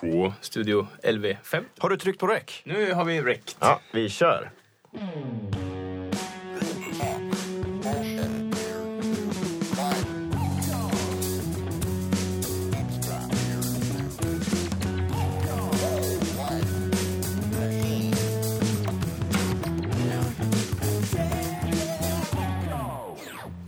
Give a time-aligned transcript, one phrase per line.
[0.00, 1.64] På Studio LV5.
[1.78, 2.62] Har du tryckt på räck?
[2.64, 3.56] Nu har vi räckt.
[3.60, 4.50] Ja, vi kör.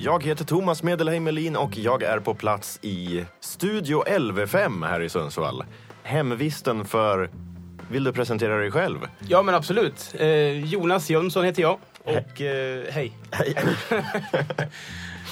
[0.05, 5.09] Jag heter Thomas Medelheim Melin och jag är på plats i Studio LV5 här i
[5.09, 5.65] Sundsvall.
[6.03, 7.31] Hemvisten för...
[7.91, 8.99] Vill du presentera dig själv?
[9.29, 10.15] Ja, men absolut.
[10.19, 11.79] Eh, Jonas Jönsson heter jag.
[12.05, 13.13] Och eh, hej.
[13.31, 13.57] Hej.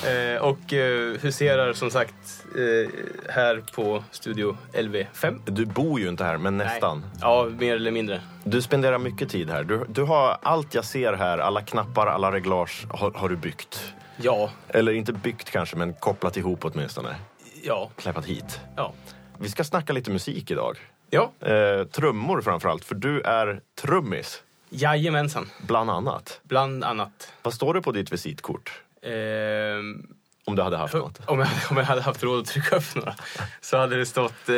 [0.06, 2.90] Eh, och eh, huserar som sagt eh,
[3.32, 5.40] här på Studio LV5.
[5.44, 6.98] Du bor ju inte här, men nästan.
[6.98, 7.10] Nej.
[7.20, 8.20] Ja, mer eller mindre.
[8.44, 9.64] Du spenderar mycket tid här.
[9.64, 13.94] Du, du har allt jag ser här, alla knappar, alla reglage har, har du byggt.
[14.16, 17.16] Ja, Eller inte byggt kanske, men kopplat ihop åtminstone.
[17.62, 18.60] ja, Kläppat hit.
[18.76, 18.92] ja.
[19.38, 20.78] Vi ska snacka lite musik idag.
[21.10, 25.50] Ja, Eh, trummor framförallt, för du är trummis, jajamensan.
[25.66, 26.40] bland annat.
[26.42, 27.32] Bland annat.
[27.42, 28.82] Vad står det på ditt visitkort?
[29.02, 30.06] Ehm,
[30.44, 31.20] Om du hade haft något.
[31.26, 33.14] Om jag, om jag hade haft råd att trycka upp några
[33.60, 34.56] så hade det stått, eh,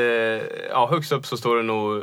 [0.71, 2.03] ja högst upp så står det nog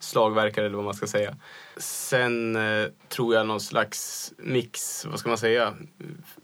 [0.00, 1.36] slagverkare eller vad man ska säga.
[1.76, 5.74] Sen eh, tror jag någon slags mix, vad ska man säga,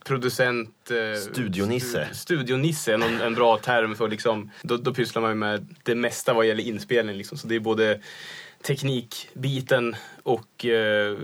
[0.04, 0.90] producent...
[0.90, 2.08] Eh, Studionisse.
[2.10, 5.74] stu- studionisse är någon, en bra term för liksom, då, då pysslar man ju med
[5.82, 7.38] det mesta vad gäller inspelning liksom.
[7.38, 8.00] Så det är både
[8.66, 11.18] teknikbiten och eh,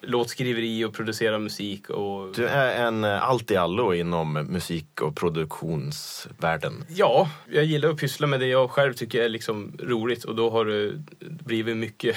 [0.00, 5.16] låtskriveri och producera musik och Du är en eh, allt i allo inom musik och
[5.16, 6.84] produktionsvärlden.
[6.88, 10.50] Ja, jag gillar att pyssla med det jag själv tycker är liksom roligt och då
[10.50, 12.16] har det blivit mycket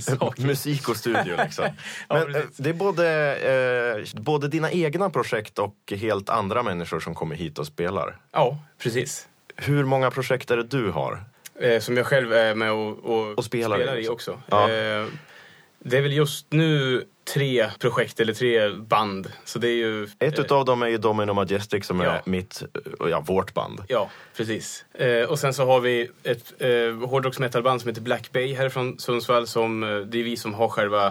[0.00, 0.42] saker.
[0.42, 1.64] Musik och studio liksom.
[2.08, 2.56] Ja, Men eh, precis.
[2.56, 7.58] det är både, eh, både dina egna projekt och helt andra människor som kommer hit
[7.58, 8.16] och spelar.
[8.32, 9.28] Ja, precis.
[9.56, 11.24] Hur många projekt är det du har?
[11.60, 14.32] Eh, som jag själv är med och, och, Och spelar i i också.
[14.32, 14.42] också.
[14.50, 14.70] Ja.
[14.70, 15.06] Eh,
[15.78, 19.32] det är väl just nu tre projekt eller tre band.
[19.44, 20.04] Så det är ju...
[20.04, 22.20] Ett eh, utav dem är ju Domino Majestic som är Ja.
[22.24, 22.68] mitt, eh,
[23.10, 23.82] ja, vårt band.
[23.88, 24.84] Ja, precis.
[24.94, 26.68] Eh, och sen så har vi ett eh,
[27.08, 29.46] hårdrocks metalband som heter Black Bay härifrån Sundsvall.
[29.46, 31.06] Som, eh, det är vi som har själva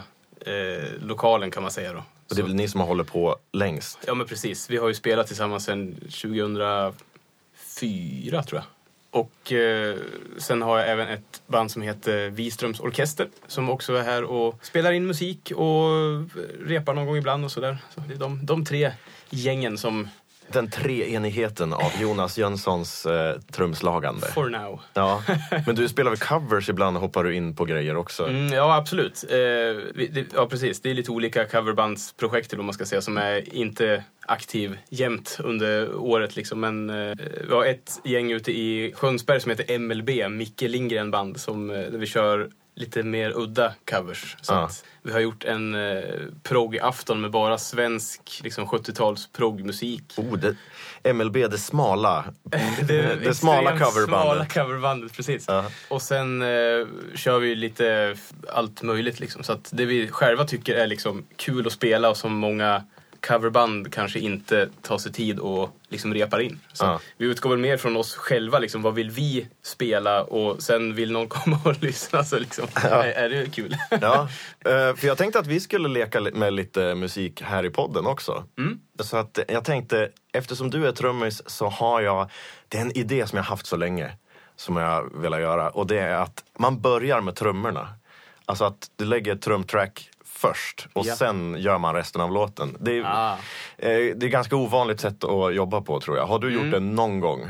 [0.45, 2.03] eh, lokalen kan man säga då.
[2.29, 3.99] Och det är väl ni som har hållit på längst?
[4.07, 4.69] Ja men precis.
[4.69, 6.93] Vi har ju spelat tillsammans sedan 2004
[8.43, 8.63] tror jag.
[9.13, 9.97] Och eh,
[10.37, 14.65] sen har jag även ett band som heter Wiströms Orkester som också är här och
[14.65, 16.25] spelar in musik och eh,
[16.65, 17.77] repar någon gång ibland och sådär.
[17.95, 18.91] Så det är de, de tre
[19.29, 20.07] gängen som
[20.53, 24.27] den treenigheten av Jonas Jönssons eh, trumslagande.
[24.27, 24.79] for now.
[24.93, 25.23] Ja.
[25.65, 28.27] Men du spelar väl covers ibland hoppar du in på grejer också?
[28.27, 29.23] Mm, ja absolut.
[29.29, 30.81] Eh, det, ja precis.
[30.81, 35.95] Det är lite olika coverbandsprojekt vad man ska säga som är inte aktiv jämt under
[35.95, 36.59] året liksom.
[36.59, 37.15] Men eh,
[37.47, 41.75] vi har ett gäng ute i Sjönsberg som heter MLB, Micke Lindgren band, som, eh,
[41.75, 44.37] där vi kör lite mer udda covers.
[44.41, 44.69] Så Ah.
[45.03, 46.03] vi har gjort en eh,
[46.43, 50.03] prog-afton med bara svensk liksom 70-tals progmusik.
[50.17, 50.55] Oh, det,
[51.13, 52.25] MLB, det smala.
[52.87, 54.07] Det, Det smala coverbandet.
[54.07, 55.45] Smala coverbandet, precis.
[55.47, 55.65] Ja.
[55.89, 58.15] Och sen eh, kör vi lite
[58.49, 59.43] allt möjligt liksom.
[59.43, 62.83] Så att det vi själva tycker är liksom kul att spela och som många
[63.27, 66.59] coverband kanske inte tar sig tid och liksom repar in.
[66.73, 66.99] Så Ja.
[67.17, 71.11] Vi utgår väl mer från oss själva, liksom, vad vill vi spela och sen vill
[71.11, 73.75] någon komma och lyssna så liksom, är, är det kul.
[74.01, 74.21] Ja,
[74.65, 78.43] eh, för jag tänkte att vi skulle leka med lite musik här i podden också.
[78.57, 78.79] Mm.
[78.99, 82.31] Så att jag tänkte, eftersom du är trummis så har jag,
[82.67, 84.11] det är en idé som jag haft så länge
[84.55, 87.87] som jag vill göra och det är att man börjar med trummorna.
[88.45, 90.09] Alltså att du lägger ett trumtrack
[90.47, 91.15] först och Ja.
[91.15, 92.77] sen gör man resten av låten.
[92.79, 93.37] Det är, Ah.
[93.77, 96.25] eh, det är ganska ovanligt sätt att jobba på tror jag.
[96.25, 96.63] Har du Mm.
[96.63, 97.41] gjort det någon gång?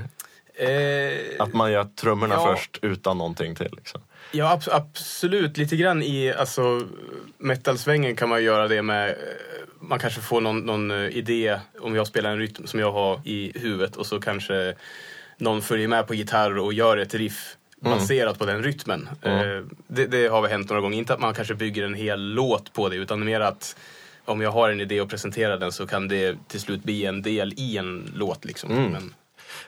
[0.55, 2.45] Eh, Att man gör trummorna Ja.
[2.55, 3.69] först utan någonting till?
[3.77, 4.01] Liksom.
[4.31, 5.57] Ja, abs- absolut.
[5.57, 6.81] Lite grann i alltså,
[7.37, 9.09] metalsvängen kan man göra det med...
[9.09, 9.15] eh,
[9.79, 13.21] Man kanske får någon, någon eh, idé om jag spelar en rytm som jag har
[13.25, 14.73] i huvudet och så kanske
[15.37, 19.09] någon följer med på gitarr och gör ett riff baserat på den rytmen.
[19.21, 19.69] Mm.
[19.87, 20.97] Det, det har väl hänt några gånger.
[20.97, 23.75] Inte att man kanske bygger en hel låt på det utan mer att
[24.25, 27.21] om jag har en idé och presenterar den så kan det till slut bli en
[27.21, 28.45] del i en låt.
[28.45, 28.71] Liksom.
[28.71, 28.91] Mm.
[28.91, 29.13] Men,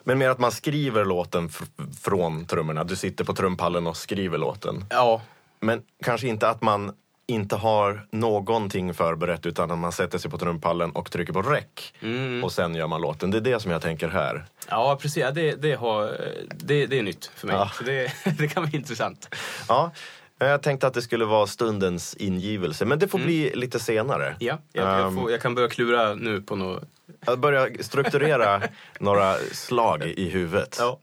[0.03, 2.83] Men mer att man skriver låten fr- från trummorna.
[2.83, 4.85] Du sitter på trumpallen och skriver låten.
[4.89, 5.21] ja,
[5.59, 6.93] Men kanske inte att man
[7.27, 11.93] inte har någonting förberett utan att man sätter sig på trumpallen och trycker på räck.
[12.01, 12.43] Mm.
[12.43, 13.31] Och sen gör man låten.
[13.31, 14.45] Det är det som jag tänker här.
[14.69, 15.17] Ja, precis.
[15.17, 16.17] Ja, det, det, har,
[16.49, 17.55] det, det är nytt för mig.
[17.55, 17.71] Ja.
[17.73, 19.35] Så det, det kan bli intressant.
[19.67, 19.91] Ja,
[20.37, 22.85] jag tänkte att det skulle vara stundens ingivelse.
[22.85, 24.25] Men det får bli lite senare.
[24.25, 24.37] Mm.
[24.39, 26.83] Ja, jag, jag, Ehm, får, jag kan börja klura nu på något.
[27.25, 28.61] Jag börjar strukturera
[28.99, 30.77] några slag i huvudet.
[30.79, 30.99] Ja.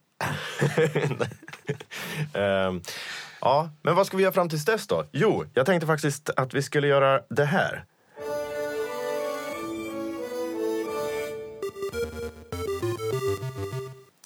[2.40, 2.80] Ehm,
[3.42, 5.04] ja, men vad ska vi göra fram tills dess då?
[5.12, 7.84] Jo, jag tänkte faktiskt att vi skulle göra det här.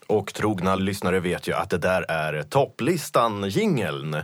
[0.07, 4.17] Och trogna lyssnare vet ju att det där är topplistan jingeln.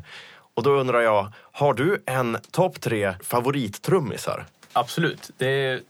[0.54, 4.46] Och då undrar jag, har du en topp tre favorittrummisar?
[4.72, 5.30] Absolut.
[5.36, 5.80] Det är,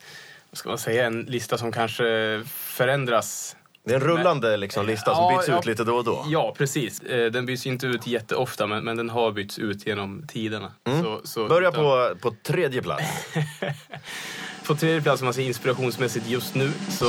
[0.50, 2.05] vad ska man säga, en lista som kanske
[2.46, 5.58] förändras det är en rullande liksom, lista som Ja, byts ja.
[5.58, 6.25] ut lite då och då.
[6.29, 7.00] Ja, precis.
[7.02, 10.73] Eh, Den byts inte ut jätteofta, men, men den har bytts ut genom tiderna.
[11.02, 11.49] Så, så, Mm.
[11.49, 13.05] Börja utan- på, på tredje plats.
[14.67, 17.05] På tredje plats, om man säger inspirationsmässigt just nu, så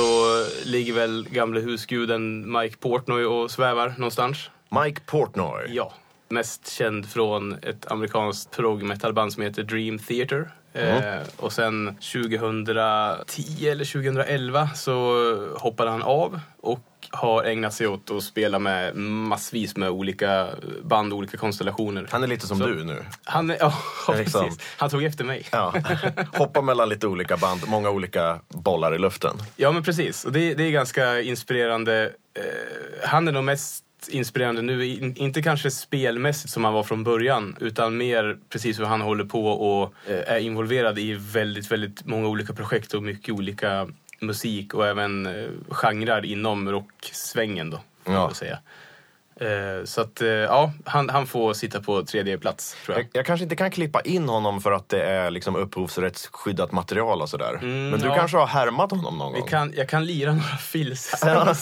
[0.64, 4.50] ligger väl gamle husguden Mike Portnoy och svävar någonstans.
[4.84, 5.62] Mike Portnoy.
[5.68, 5.92] Ja.
[6.34, 10.50] Mest känd från ett amerikanskt prog metalband som heter Dream Theater.
[10.72, 15.14] Eh, och sen 2010 eller 2011 så
[15.58, 20.48] hoppade han av och har ägnat sig åt att spela med massvis med olika
[20.82, 22.06] band och olika konstellationer.
[22.10, 23.04] Han är lite som Så- du nu.
[23.24, 23.72] Han, är, ja,
[24.16, 24.44] Liksom.
[24.44, 24.60] precis.
[24.78, 25.46] Han tog efter mig.
[25.52, 25.74] Ja.
[26.34, 29.36] Hoppa mellan lite olika band, många olika bollar i luften.
[29.56, 30.24] Ja, men precis.
[30.24, 32.12] Och det, det är ganska inspirerande.
[32.38, 32.42] Eh,
[33.08, 37.56] han är nog mest inspirerande nu, in, inte kanske spelmässigt som han var från början,
[37.60, 42.28] utan mer precis hur han håller på och eh, är involverad i väldigt, väldigt många
[42.28, 43.88] olika projekt och mycket olika
[44.20, 48.30] musik och även eh, genrer inom rocksvängen då, Ja.
[48.34, 48.58] säga.
[49.40, 53.04] Eh, så att, eh, ja, han, han får sitta på tredje plats, tror jag.
[53.04, 57.22] Jag, jag kanske inte kan klippa in honom för att det är liksom upphovsrättsskyddat material
[57.22, 57.54] och sådär.
[57.54, 58.14] Mm, Men du ja.
[58.14, 59.48] kanske har härmat honom någon Vi gång?
[59.48, 61.14] kan, jag kan lira några fills.
[61.24, 61.54] Ja.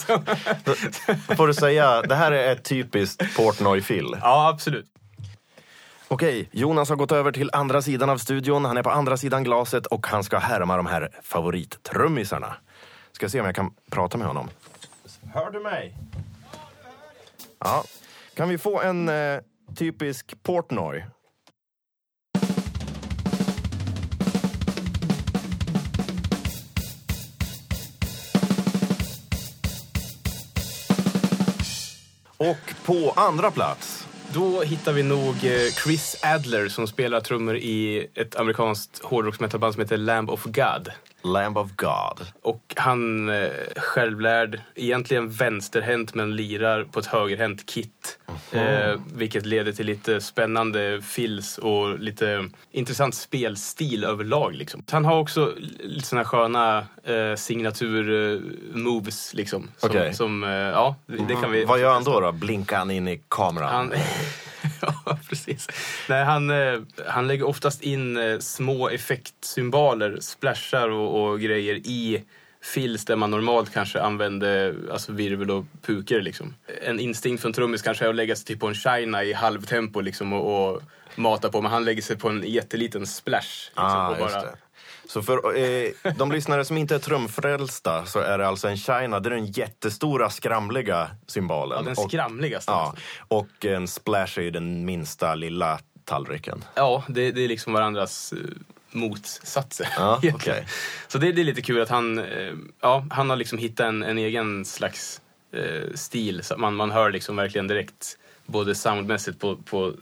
[1.27, 4.15] Då får du säga, det här är ett typiskt Portnoy-fill.
[4.21, 4.85] ja, absolut.
[6.07, 8.65] Okej, Jonas har gått över till andra sidan av studion.
[8.65, 12.55] Han är på andra sidan glaset och han ska härma de här favorittrummisarna.
[13.11, 14.49] Ska se om jag kan prata med honom.
[15.33, 15.95] Hör du mig?
[17.63, 17.83] Ja.
[18.33, 19.39] Kan vi få en eh,
[19.75, 21.03] typisk Portnoy?
[32.37, 38.07] Och på andra plats Då hittar vi nog eh, Chris Adler som spelar trummor i
[38.15, 40.91] ett amerikanskt hårdrocksmetalband som heter Lamb of God.
[41.23, 42.27] Lamb of God.
[42.41, 48.19] Och han eh, självlärd, egentligen vänsterhänt men lirar på ett högerhänt kit.
[48.51, 54.55] Eh, vilket leder till lite spännande fills och lite intressant spelstil överlag.
[54.55, 54.83] Liksom.
[54.91, 59.33] Han har också lite såna sköna eh, signatur-moves.
[59.33, 60.13] Liksom, som, Okej.
[60.13, 61.65] som, eh, ja, det, det kan vi...
[61.65, 62.19] Vad gör han då?
[62.19, 62.31] då?
[62.31, 63.69] Blinkar han in i kameran?
[63.69, 63.93] Han,
[64.81, 65.67] ja, precis.
[66.09, 72.23] Nej, han, eh, han lägger oftast in eh, små effektsymboler, splashar och, och grejer i
[72.63, 76.21] fills där man normalt kanske använder alltså virvel och puker.
[76.21, 76.53] Liksom.
[76.81, 80.01] En instinkt från trummis kanske är att lägga sig typ på en shina i halvtempo
[80.01, 80.81] liksom, och, och
[81.15, 83.69] mata på, men han lägger sig på en jätteliten splash.
[83.69, 84.43] Liksom, Ah, och bara.
[85.07, 89.19] Så för eh, de lyssnare som inte är trumfrälsta så är det alltså en China,
[89.19, 91.77] det är den jättestora skramliga symbolen.
[91.77, 92.71] ja, den och, skramligaste.
[92.71, 93.03] ja, alltså.
[93.27, 96.63] och en splash är ju den minsta lilla tallriken.
[96.75, 98.39] Ja, det, det är liksom varandras eh,
[98.91, 99.87] motsatser.
[99.97, 100.67] Ja, okej.
[101.07, 104.03] Så det, det är lite kul att han, eh, ja, han har liksom hittat en,
[104.03, 105.21] en egen slags
[105.53, 106.43] eh, stil.
[106.43, 109.93] Så man, man hör liksom verkligen direkt både soundmässigt på, på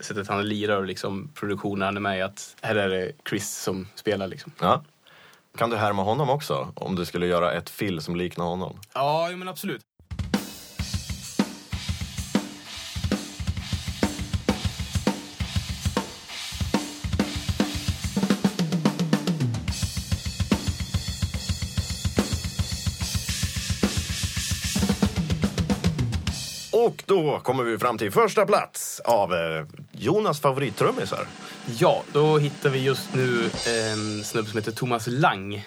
[0.00, 3.56] sättet han lirar och liksom produktionen han är med i att här är det Chris
[3.56, 4.52] som spelar liksom.
[4.60, 4.84] Ja.
[5.56, 6.72] Kan du härma honom också?
[6.74, 8.80] Om du skulle göra ett fill som liknar honom?
[8.94, 9.80] Ja, men absolut.
[26.88, 31.26] Och då kommer vi fram till första plats av eh, Jonas favorittrummisar.
[31.78, 35.66] Ja, då hittar vi just nu en snubbe som heter Thomas Lang.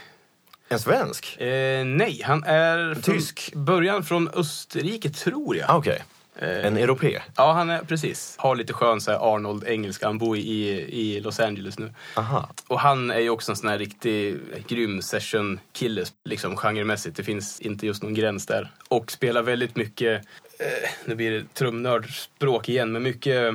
[0.70, 1.42] En svensk?
[1.42, 3.54] Eh, nej, han är Tysk?
[3.56, 5.70] början från Österrike, tror jag.
[5.70, 6.04] Ah, Okej.
[6.40, 7.22] En europé?
[7.36, 8.36] Ja, han är precis.
[8.38, 10.06] Har lite skön så Arnold-engelska.
[10.06, 11.94] Han bor i, i Los Angeles nu.
[12.16, 12.50] Aha.
[12.68, 17.16] Och han är ju också en sån här riktig grym session-kille, liksom genremässigt.
[17.18, 18.72] Det finns inte just någon gräns där.
[18.88, 20.26] Och spelar väldigt mycket,
[20.62, 23.54] eh, nu blir det trumnördspråk igen, men mycket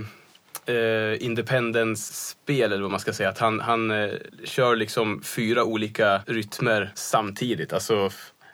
[0.66, 3.28] eh, independence-spel eller vad man ska säga.
[3.28, 4.10] Att han, han eh,
[4.44, 7.72] kör liksom fyra olika rytmer samtidigt.
[7.72, 8.10] Alltså,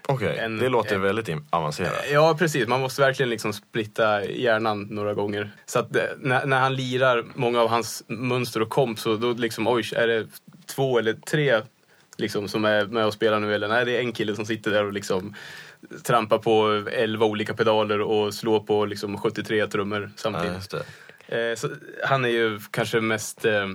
[0.09, 2.05] Okej, En- det låter en- väldigt avancerat.
[2.13, 2.69] Ja, precis.
[2.69, 5.51] Man måste verkligen liksom splitta hjärnan några gånger.
[5.67, 9.33] Så att eh, när, när han lirar många av hans mönster och komp så då
[9.33, 10.27] liksom, oj, är det
[10.67, 11.61] två eller tre
[12.17, 13.55] liksom, som är med och spelar nu?
[13.55, 15.35] Eller nej, det är en kille som sitter där och liksom
[16.05, 20.71] trampa på 11 olika pedaler och slå på liksom 73 trummor Ja, samtidigt.
[20.71, 21.53] det.
[21.53, 21.71] Eh,
[22.05, 23.67] han är ju kanske mest eh,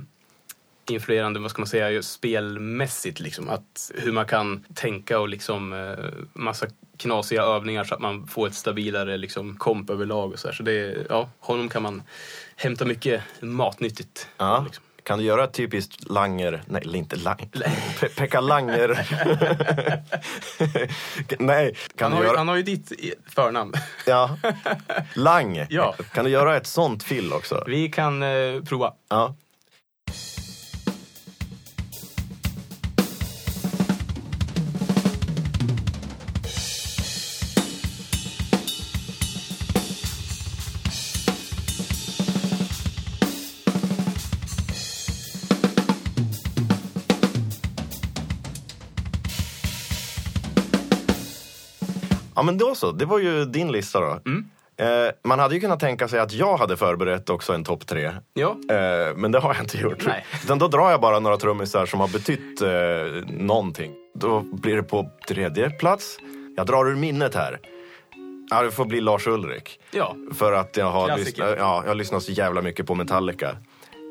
[0.89, 3.19] influerande, vad ska man säga, spelmässigt.
[3.19, 3.49] Liksom.
[3.49, 8.47] Att, hur man kan tänka och liksom eh, massa knasiga övningar så att man får
[8.47, 10.33] ett stabilare liksom, komp överlag.
[10.33, 10.55] Och så här.
[10.55, 12.03] så det, ja, honom kan man
[12.55, 14.27] hämta mycket matnyttigt.
[14.37, 14.63] Ja.
[14.65, 14.83] Liksom.
[15.07, 17.47] Kan du göra ett typiskt Langer, nej inte Langer,
[17.99, 18.89] Pe Pekka Langer.
[21.39, 22.91] nej, kan Han du har, ju, göra, han har ju ditt
[23.25, 23.73] förnamn.
[24.05, 24.37] ja.
[25.13, 25.65] Lang.
[25.69, 25.95] Ja.
[26.13, 27.63] Kan du göra ett sånt fill också?
[27.67, 28.93] Vi kan eh, prova.
[29.09, 29.35] Ja.
[52.47, 54.19] Men då så, det var ju din lista då.
[54.79, 58.11] Eh, man hade ju kunnat tänka sig att jag hade förberett också en topp tre.
[58.33, 60.05] Ja, Eh, men det har jag inte gjort.
[60.05, 60.25] Nej.
[60.43, 63.91] Utan då drar jag bara några trummisar som har betytt eh, någonting.
[64.15, 66.17] Då blir det på tredje plats.
[66.57, 67.59] Jag drar ur minnet här.
[68.49, 69.79] Ja, det får bli Lars Ulrik.
[69.91, 70.15] ja.
[70.35, 73.57] För att jag har, lyssnat, ja, jag har lyssnat så jävla mycket på Metallica.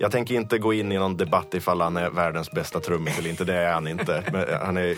[0.00, 3.30] Jag tänker inte gå in i någon debatt ifall han är världens bästa trummis eller
[3.30, 3.44] inte.
[3.44, 4.24] Det är han inte.
[4.32, 4.96] Men han, är,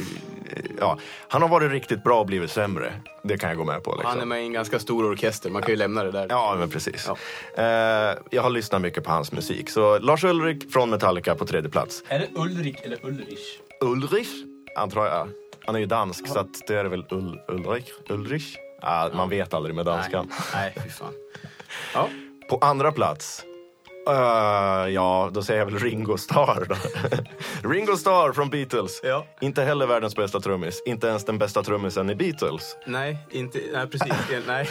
[0.81, 2.93] ja, han har varit riktigt bra och blivit sämre.
[3.23, 3.91] Det kan jag gå med på.
[3.91, 4.11] Liksom.
[4.11, 6.27] Han är med i en ganska stor orkester, man kan ju lämna det där.
[6.29, 7.09] Ja, men precis.
[7.57, 7.65] Eh,
[8.31, 9.71] jag har lyssnat mycket på hans musik.
[9.71, 12.03] Så Lars Ulrik från Metallica på tredje plats.
[12.09, 13.59] Är det Ulrik eller Ulrich?
[13.81, 14.29] Ulrich,
[14.77, 15.29] antar jag.
[15.67, 17.91] Han är ju dansk, så att det är väl Ul Ulrich?
[18.09, 18.57] Ulrich?
[18.83, 20.33] Ah, man vet aldrig med danskan.
[20.55, 21.13] Nej, nej fy fan.
[21.95, 22.09] Ja.
[22.51, 23.45] På andra plats.
[24.09, 26.79] Eh, ja, då säger jag väl Ringo Starr.
[27.69, 29.01] Ringo Starr från Beatles.
[29.03, 29.27] Ja.
[29.41, 30.83] Inte heller världens bästa trummis.
[30.87, 32.77] Inte ens den bästa trummisen i Beatles.
[32.87, 34.13] Nej, inte, nej precis.
[34.47, 34.69] Nej.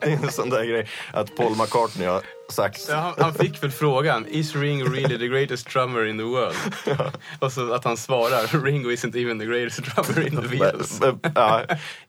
[0.00, 2.80] Det är en sån där grej att Paul McCartney har sagt.
[2.80, 6.56] Så han, han fick väl frågan, is Ringo really the greatest drummer in the world?
[7.38, 11.00] Och så att han svarar, Ringo isn't even the greatest drummer in the Beatles.
[11.34, 11.62] Ja,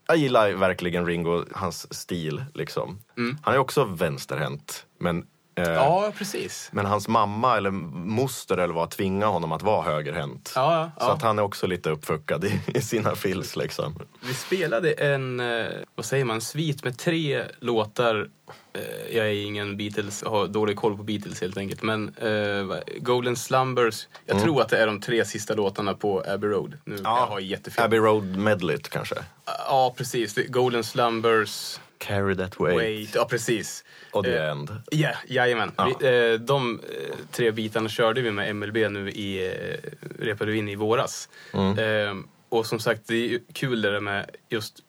[0.08, 2.46] jag gillar verkligen Ringo, hans stil.
[2.54, 3.00] Liksom.
[3.42, 4.86] Han är också vänsterhänt.
[5.00, 5.26] Men,
[5.56, 6.70] Ja, precis.
[6.72, 10.52] men hans mamma eller moster eller vad tvingade honom att vara högerhänt.
[10.56, 11.14] Ja, ja, Så ja.
[11.14, 13.56] att han är också lite uppfuckad i, i sina fills.
[13.56, 13.96] Liksom.
[14.28, 18.30] Vi spelade en, eh, vad säger man, svit med tre låtar.
[18.74, 21.82] Eh, Jag är ingen Beatles, har dålig koll på Beatles helt enkelt.
[21.84, 26.24] Men eh, vad- Golden Slumbers, jag tror att det är de tre sista låtarna på
[26.28, 26.78] Abbey Road.
[26.86, 27.86] Nu jag har jättefel.
[27.86, 29.16] Abbey Road Medley kanske.
[29.46, 30.36] Ja, precis.
[30.48, 32.76] Golden Slumbers, Carry That Way.
[32.76, 33.84] Wait, ja precis.
[34.12, 34.82] Och The Eh, End.
[34.92, 35.72] Ja, jajamän.
[35.78, 35.98] Ja.
[36.00, 40.58] Vi, eh, de eh, tre bitarna körde vi med MLB nu i, eh, repade vi
[40.58, 41.30] in i våras.
[41.54, 41.80] Mm.
[41.80, 44.80] Eh, och som sagt, det är kul det där med just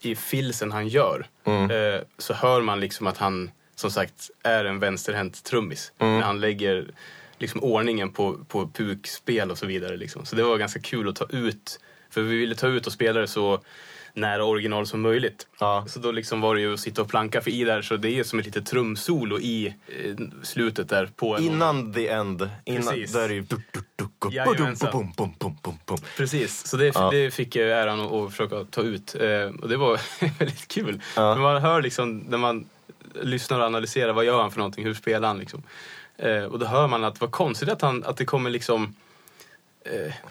[0.00, 1.26] i filsen han gör.
[1.44, 1.70] Mm.
[1.70, 5.92] Eh, så hör man liksom att han, som sagt, är en vänsterhänt trummis.
[5.98, 6.14] Mm.
[6.14, 6.86] När han lägger
[7.38, 9.96] liksom ordningen på, på pukspel och så vidare.
[9.96, 10.24] Liksom.
[10.24, 11.80] Så det var ganska kul att ta ut,
[12.10, 13.60] för vi ville ta ut och spela det så
[14.14, 15.46] nära original som möjligt.
[15.58, 15.84] Ja.
[15.88, 18.10] Så då liksom var det ju att sitta och planka för i där, så det
[18.10, 22.82] är som ett litet trumsolo i eh, slutet där på en Innan The End, innan,
[22.82, 23.12] Precis.
[23.12, 23.46] där är ju...
[26.16, 27.10] Precis, så det, Ja.
[27.10, 29.14] det fick jag äran att, att försöka ta ut.
[29.14, 30.00] Eh, och det var
[30.38, 31.00] väldigt kul.
[31.16, 31.34] Ja.
[31.34, 32.66] Man hör liksom, när man
[33.22, 35.62] lyssnar och analyserar, vad gör han för någonting, hur spelar han liksom?
[36.16, 38.94] Eh, och då hör man att vad konstigt att, han, att det kommer liksom,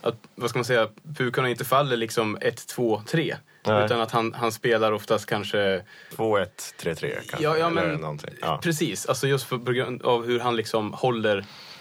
[0.02, 0.88] att, vad ska man säga,
[1.18, 3.36] pukarna inte faller liksom 1, 2, 3.
[3.65, 3.86] Nej.
[3.86, 5.84] Utan att han, han spelar oftast kanske
[6.15, 6.48] 2-1,
[6.82, 7.38] 3-3 kanske.
[7.43, 8.20] Ja, ja, men-.
[8.41, 8.60] Ja.
[8.63, 11.38] Precis, alltså just för, på grund av hur han liksom håller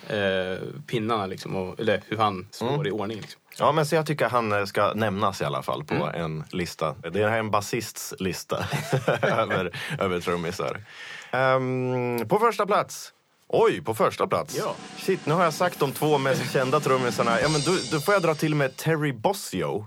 [0.09, 2.87] eh, pinnarna liksom, och, eller hur han slår Mm.
[2.87, 3.17] i ordning.
[3.21, 3.41] Liksom.
[3.59, 6.09] Ja, men så jag tycker han eh, ska nämnas i alla fall på Mm.
[6.15, 6.95] en lista.
[7.13, 8.65] Det här är en basists lista
[9.23, 10.85] över, över trummisar.
[11.31, 13.13] Ehm, på första plats.
[13.49, 14.57] Oj, på första plats.
[14.59, 14.75] Ja.
[14.99, 17.41] Shit, nu har jag sagt de två mest kända trummisarna.
[17.41, 19.87] Ja, men då, då får jag dra till med Terry Bossio.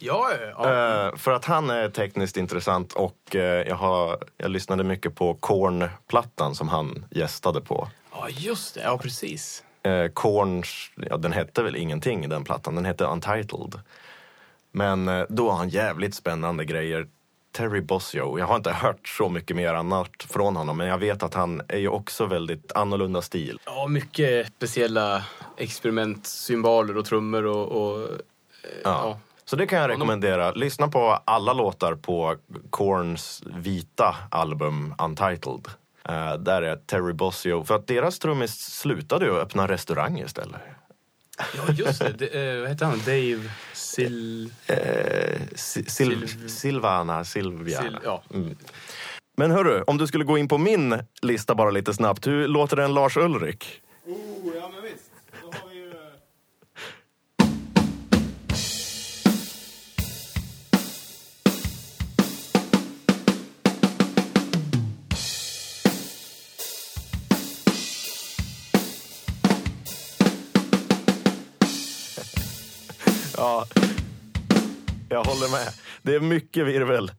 [0.00, 1.06] Ja, ja.
[1.06, 5.34] Eh, för att han är tekniskt intressant och eh, jag, har, jag lyssnade mycket på
[5.34, 7.88] Korn-plattan som han gästade på.
[8.12, 8.82] ja, just det.
[8.82, 9.64] Ja, precis.
[9.82, 13.80] Eh, Korns, ja den hette väl ingenting den plattan, den hette Untitled.
[14.72, 17.06] Men eh, då har han jävligt spännande grejer.
[17.52, 21.22] Terry Bossio, jag har inte hört så mycket mer annat från honom men jag vet
[21.22, 23.58] att han är ju också väldigt annorlunda stil.
[23.64, 25.24] Ja, mycket speciella
[25.56, 27.66] experiment, symboler och trummor och...
[27.66, 29.18] och eh, ja.
[29.50, 30.50] Så det kan jag rekommendera.
[30.52, 32.36] Lyssna på alla låtar på
[32.70, 35.68] Korns vita album Untitled.
[36.08, 40.60] Eh, där är Terry Bossio, för att deras trummis slutade ju öppna restaurang istället.
[41.56, 42.12] Ja, just det.
[42.18, 42.98] det eh, vad heter han?
[42.98, 43.50] Dave
[43.92, 44.18] Sil...
[45.54, 47.82] Si- Sil- Silv- Silvana, Silvia.
[47.82, 48.22] Sil ja.
[48.34, 48.56] Mm.
[49.36, 52.26] Men hörru, om du skulle gå in på min lista bara lite snabbt.
[52.26, 53.80] Hur låter den Lars Ulrik?
[54.06, 54.82] Oh, ja men
[73.36, 73.64] Ja,
[75.08, 75.72] jag håller med.
[76.02, 77.10] Det är mycket virvel.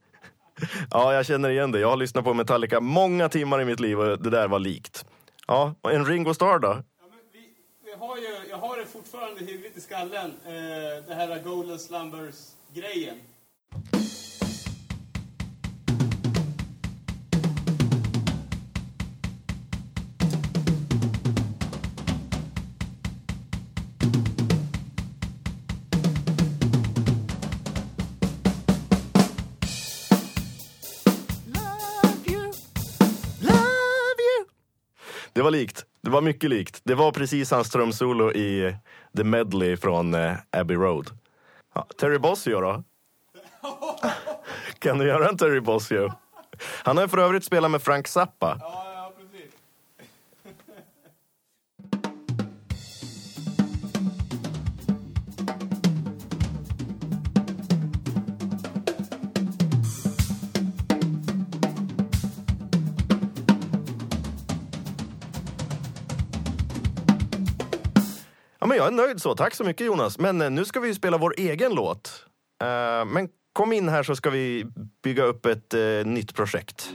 [0.91, 1.79] Ja, jag känner igen det.
[1.79, 5.05] Jag har lyssnat på Metallica många timmar i mitt liv och det där var likt.
[5.47, 6.67] Ja, och en Ringo Starr då?
[6.67, 7.50] Ja, men vi,
[7.86, 10.53] vi har ju, jag har det fortfarande hyggligt i skallen, eh,
[11.07, 13.15] det här Golden Slumbers-grejen.
[35.38, 35.86] Det var likt.
[36.01, 36.82] Det var mycket likt.
[36.84, 38.75] Det var precis hans trumsolo i
[39.17, 41.10] The Medley från eh, Abbey Road.
[41.75, 42.84] Ja, Terry Bossio då?
[44.79, 46.13] Kan du göra en Terry Bossio?
[46.84, 48.62] Han har för övrigt spelat med Frank Zappa.
[68.67, 69.36] Men jag är nöjd så.
[69.36, 70.19] Tack så mycket Jonas.
[70.19, 72.25] Men eh, nu ska vi ju spela vår egen låt.
[72.63, 74.65] Eh, men kom in här så ska vi
[75.03, 76.89] bygga upp ett eh, nytt projekt.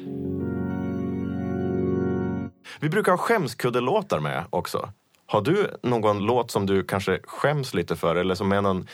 [2.81, 4.93] Vi brukar ha skämskuddelåtar med också.
[5.27, 8.89] Har du någon låt som du kanske skäms lite för eller som är någon,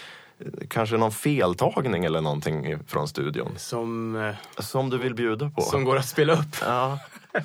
[0.69, 3.53] kanske någon feltagning eller någonting från studion?
[3.57, 5.63] Som, Som du vill bjuda på?
[5.63, 6.57] som går att spela upp.
[6.61, 6.99] Ja.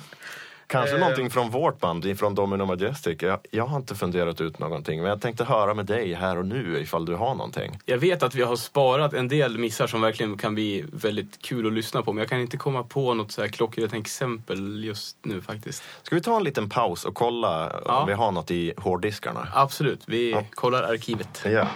[0.74, 1.00] Kanske Eh.
[1.00, 3.22] någonting från vårt band, från Domino Majestic.
[3.22, 6.46] Jag, jag har inte funderat ut någonting, men jag tänkte höra med dig här och
[6.46, 7.78] nu ifall du har någonting.
[7.84, 11.66] Jag vet att vi har sparat en del missar som verkligen kan bli väldigt kul
[11.66, 15.16] att lyssna på, men jag kan inte komma på något så här klockrent exempel just
[15.22, 15.82] nu faktiskt.
[16.02, 18.00] Ska vi ta en liten paus och kolla Ja.
[18.00, 19.48] om vi har något i hårddiskarna?
[19.54, 20.42] Absolut, vi Ja.
[20.54, 21.42] kollar arkivet.
[21.44, 21.66] Ja.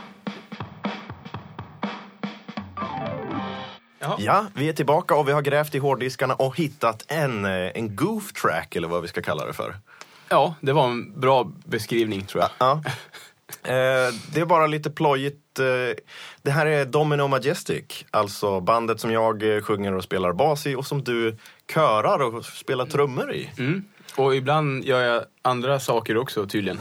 [4.09, 4.17] Jaha.
[4.21, 7.97] ja, vi är tillbaka och vi har grävt i hårddiskarna och hittat en, eh, en
[7.97, 9.77] goof track, eller vad vi ska kalla det för.
[10.29, 12.51] Ja, det var en bra beskrivning tror jag.
[12.59, 12.83] Ja.
[13.63, 15.59] Eh, det är bara lite plojigt.
[15.59, 15.65] Eh,
[16.43, 20.75] det här är Domino Majestic, alltså bandet som jag eh, sjunger och spelar bas i
[20.75, 21.37] och som du
[21.75, 23.51] körar och spelar trummor i.
[23.59, 23.85] Mm.
[24.17, 26.79] Och ibland gör jag andra saker också tydligen.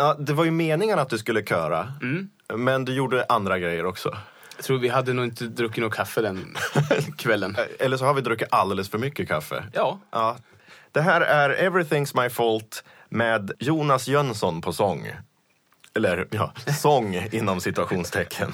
[0.00, 2.28] Ja, det var ju meningen att du skulle köra, Mm.
[2.56, 4.16] men du gjorde andra grejer också.
[4.56, 6.56] Jag tror vi hade nog inte druckit någon kaffe den
[7.18, 7.56] kvällen.
[7.78, 9.64] Eller så har vi druckit alldeles för mycket kaffe.
[9.72, 10.36] Ja, Ja.
[10.92, 15.12] Det här är Everything's My Fault med Jonas Jönsson på sång.
[15.94, 18.52] Eller ja, sång inom situationstecken.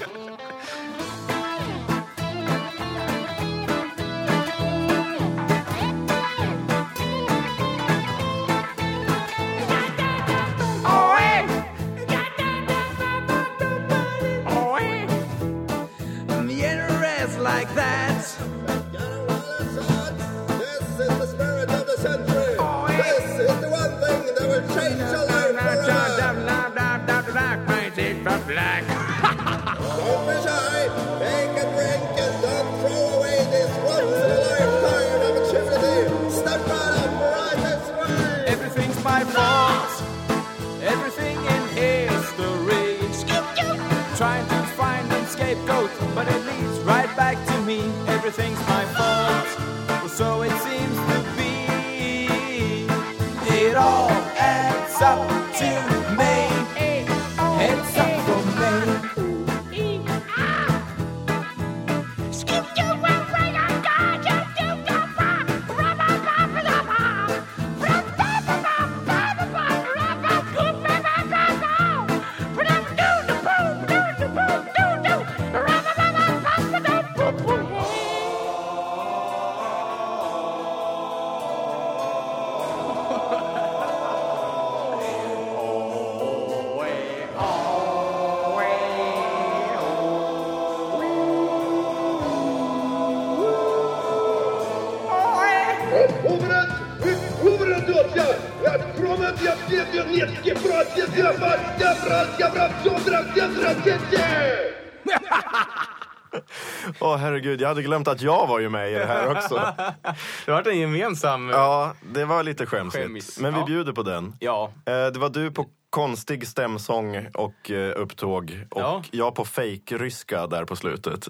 [107.37, 109.55] Herregud, jag hade glömt att jag var ju med i det här också.
[110.47, 111.49] Det varit en gemensam...
[111.49, 113.05] Ja, det var lite skämsigt.
[113.05, 113.41] Skämmis.
[113.41, 113.67] Men vi Ja.
[113.67, 114.37] bjuder på den.
[114.41, 114.71] Ja.
[114.87, 119.03] Eh, Det var du på konstig stämsång och eh, upptåg och Ja.
[119.11, 121.29] jag på fake-ryska där på slutet.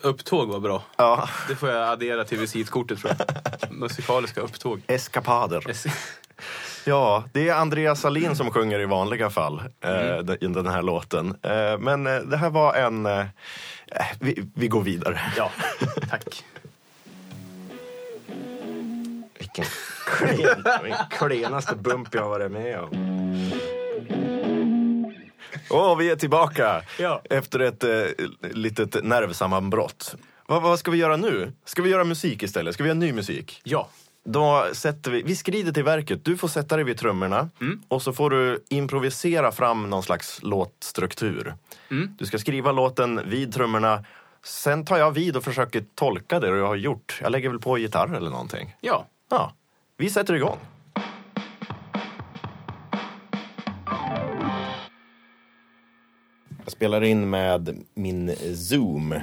[0.00, 0.82] Upptåg var bra.
[0.96, 3.72] Ja, Det får jag addera till visitkortet tror jag.
[3.72, 4.82] Musikaliska upptåg.
[4.86, 5.64] eskapader.
[6.84, 10.26] Ja, det är Andreas Salin som sjunger i vanliga fall eh, Mm.
[10.26, 11.36] den, den här låten.
[11.42, 13.06] Eh, men eh, det här var en...
[13.90, 15.20] Eh, vi, vi går vidare.
[15.36, 15.50] Ja,
[16.10, 16.44] tack.
[19.38, 19.64] Vilken
[20.06, 20.64] klen,
[21.10, 22.88] klenaste bump jag har varit med om.
[25.70, 27.22] Och vi är tillbaka Ja.
[27.30, 28.04] efter ett eh,
[28.50, 30.14] litet nervsammanbrott.
[30.46, 31.52] Vad, vad ska vi göra nu?
[31.64, 32.74] Ska vi göra musik istället?
[32.74, 33.60] Ska vi göra ny musik?
[33.64, 33.88] Ja.
[34.30, 36.24] Då sätter vi, vi skrider till verket.
[36.24, 37.48] Du får sätta dig vid trummorna
[37.88, 41.54] och så får du improvisera fram någon slags låtstruktur.
[42.18, 44.04] Du ska skriva låten vid trummorna.
[44.44, 47.18] Sen tar jag vid och försöker tolka det du har gjort.
[47.22, 48.76] Jag lägger väl på gitarr eller någonting.
[48.80, 49.06] Ja.
[49.30, 49.52] Ja,
[49.96, 50.58] vi sätter igång.
[56.68, 59.14] Jag spelar in med min Zoom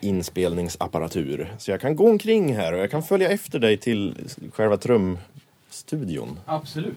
[0.00, 1.52] inspelningsapparatur.
[1.58, 4.14] Så jag kan gå omkring här och jag kan följa efter dig till
[4.52, 6.38] själva trumstudion.
[6.46, 6.94] Absolut.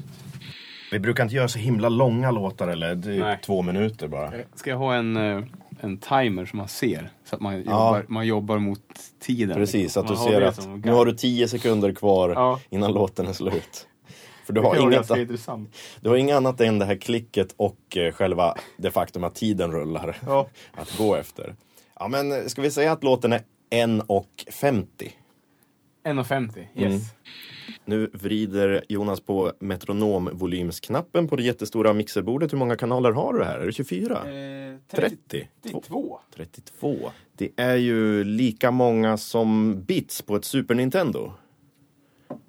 [0.91, 3.39] Vi brukar inte göra så himla långa låtar eller det är Nej.
[3.45, 4.31] två minuter bara.
[4.55, 5.43] Ska jag ha en, eh,
[5.79, 7.09] en timer som man ser?
[7.25, 7.59] Så att man, Ja.
[7.61, 8.81] jobbar, man jobbar mot
[9.19, 9.55] tiden.
[9.55, 10.01] Precis, liksom.
[10.01, 12.59] att du Man har ser att nu har du tio sekunder kvar Ja.
[12.69, 13.87] innan låten är slut.
[14.47, 15.75] För du Det har, vara inget, intressant.
[16.01, 19.71] du har inget annat än det här klicket och eh, själva det faktum att tiden
[19.71, 20.47] rullar Ja.
[20.73, 21.55] att gå efter.
[21.99, 25.11] Ja men eh, ska vi säga att låten är 1.50?
[26.05, 26.59] 1,50.
[26.59, 26.67] Yes.
[26.75, 26.99] Mm.
[27.85, 32.53] Nu vrider Jonas på metronomvolymsknappen på det jättestora mixerbordet.
[32.53, 33.59] Hur många kanaler har du här?
[33.59, 34.15] Är det 24?
[34.15, 35.47] Eh, 30?
[35.63, 36.19] 32.
[36.35, 37.11] 32.
[37.37, 41.31] Det är ju lika många som bits på ett Super Nintendo.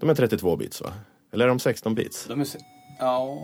[0.00, 0.92] De är 32 bits va?
[1.32, 2.24] Eller är de 16 bits?
[2.28, 2.44] De är...
[2.44, 2.58] se-
[2.98, 3.38] Ja...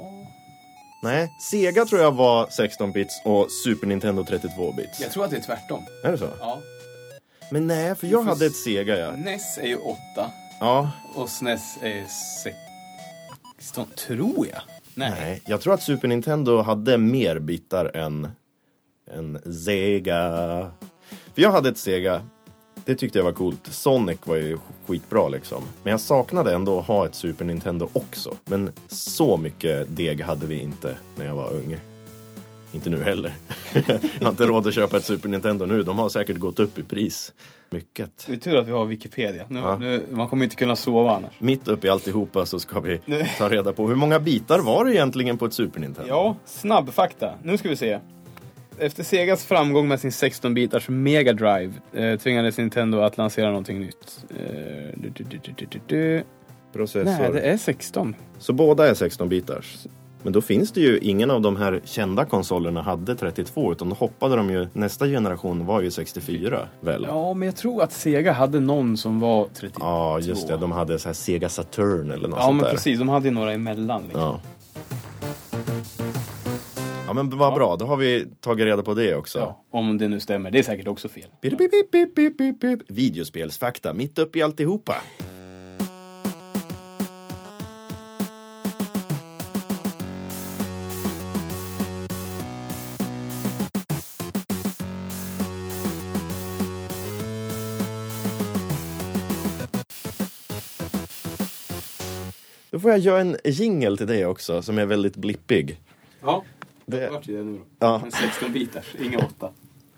[1.02, 5.00] Nej, Sega tror jag var 16 bits och Super Nintendo 32 bits.
[5.00, 5.82] Jag tror att det är tvärtom.
[6.04, 6.28] Är det så?
[6.40, 6.60] Ja.
[7.50, 9.10] Men nej, för jag hade ett Sega ja.
[9.16, 9.98] NES är ju 8
[10.60, 12.04] Ja, och SNES är
[13.58, 14.60] 16, tror jag.
[14.94, 15.10] Nej.
[15.20, 15.42] nej.
[15.46, 18.28] Jag tror att Super Nintendo hade mer bitar än,
[19.10, 20.30] än Sega.
[21.34, 22.26] För jag hade ett Sega.
[22.84, 23.66] Det tyckte jag var coolt.
[23.66, 25.62] Sonic var ju skitbra liksom.
[25.82, 28.34] Men jag saknade ändå att ha ett Super Nintendo också.
[28.44, 31.76] Men så mycket deg hade vi inte när jag var ung.
[32.72, 33.32] Inte nu heller.
[34.18, 35.82] jag har inte råd att köpa ett Super Nintendo nu.
[35.82, 37.32] De har säkert gått upp i pris.
[37.70, 38.24] Mycket.
[38.26, 39.44] Det är tur att vi har Wikipedia.
[39.48, 39.76] Nu, Ja.
[39.78, 41.32] nu, man kommer inte kunna sova annars.
[41.38, 43.00] Mitt uppe i alltihopa så ska vi
[43.38, 46.08] ta reda på hur många bitar var det egentligen på ett Super Nintendo?
[46.08, 47.34] Ja, snabb fakta.
[47.42, 47.98] Nu ska vi se.
[48.78, 54.24] Efter Segas framgång med sin 16-bitars Mega Drive eh, tvingades Nintendo att lansera någonting nytt.
[54.30, 54.36] Eh,
[54.94, 55.24] du,
[55.56, 56.22] du, du.
[56.72, 57.04] Processor.
[57.04, 58.14] Nej, det är 16.
[58.38, 59.86] Så båda är 16 bitars.
[60.22, 63.94] Men då finns det ju, ingen av de här kända konsolerna hade 32 utan då
[63.94, 67.06] hoppade de ju, nästa generation var ju 64 väl?
[67.08, 69.80] Ja, men jag tror att Sega hade någon som var 32.
[69.86, 70.56] Ja, just det.
[70.56, 72.70] De hade så här Sega Saturn eller något Ja, sånt men där.
[72.72, 72.98] precis.
[72.98, 74.02] De hade ju några emellan.
[74.02, 74.20] Liksom.
[74.20, 74.40] Ja.
[77.14, 77.76] Men vad bra.
[77.76, 79.38] Då har vi tagit reda på det också.
[79.38, 80.50] Ja, om det nu stämmer.
[80.50, 81.28] Det är säkert också fel.
[81.42, 82.80] Bip, bip, bip, bip, bip.
[82.90, 84.94] Videospelsfakta, mitt uppe i alltihopa.
[102.70, 105.80] Då får jag göra en jingle till dig också som är väldigt blippig.
[106.22, 106.44] Ja,
[106.86, 107.64] Det- ju det nu då.
[107.78, 108.00] Ja.
[108.04, 109.50] En 16-bitars, inga 8.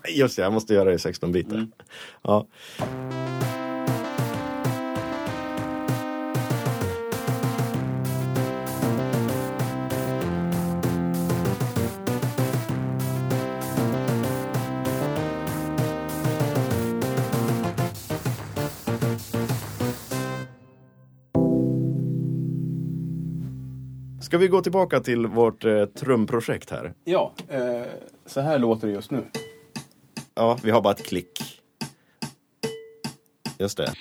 [0.09, 1.55] Just det, jag måste göra det i 16 bitar.
[1.55, 1.71] Mm.
[2.21, 2.47] Ja.
[24.27, 26.93] Ska vi gå tillbaka till vårt eh, trumprojekt här?
[27.03, 27.81] Ja, eh,
[28.25, 29.23] så här låter det just nu.
[30.35, 31.61] Ja, vi har bara ett klick.
[33.57, 33.93] Just det.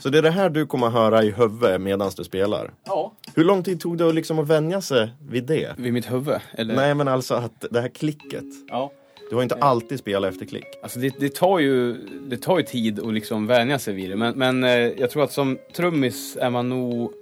[0.00, 2.72] Så det är det här du kommer höra i huvudet medan du spelar?
[2.84, 3.12] Ja.
[3.34, 5.78] Hur lång tid tog det att liksom att vänja sig vid det?
[5.78, 6.40] Vid mitt huvud?
[6.52, 6.76] Eller?
[6.76, 8.44] Nej, men alltså att det här klicket.
[8.68, 8.92] Ja.
[9.30, 10.66] Du har inte alltid spelat efter klick.
[10.82, 11.94] Alltså det, det, tar ju,
[12.28, 14.16] det tar ju tid att liksom vänja sig vid det.
[14.16, 17.12] Men, men eh, jag tror att som trummis är man nog